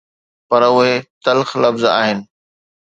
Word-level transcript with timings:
پر 0.47 0.61
اهي 0.69 0.93
تلخ 1.23 1.49
لفظ 1.63 1.83
آهن. 1.99 2.19